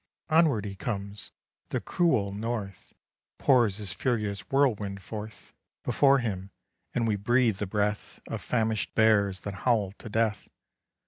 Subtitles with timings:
[0.31, 1.29] Onward he comes
[1.69, 2.91] the cruel North
[3.37, 6.49] Pours his furious whirlwind forth Before him
[6.95, 10.49] and we breathe the breath Of famish'd bears that howl to death.